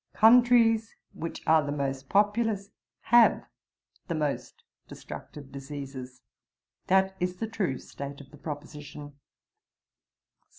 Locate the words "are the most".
1.45-2.09